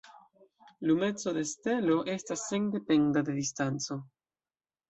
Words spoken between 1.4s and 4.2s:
stelo estas sendependa de distanco.